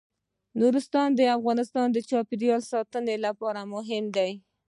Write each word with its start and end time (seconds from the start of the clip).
نورستان 0.59 1.09
د 1.15 1.21
افغانستان 1.37 1.87
د 1.91 1.97
چاپیریال 2.09 2.61
ساتنې 2.71 3.15
لپاره 3.25 3.61
مهم 3.73 4.05
دي. 4.15 4.31